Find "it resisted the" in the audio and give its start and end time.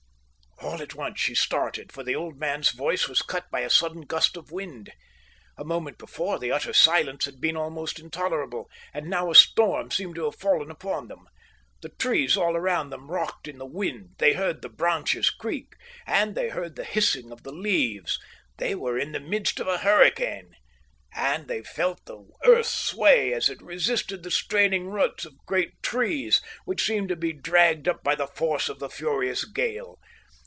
23.49-24.31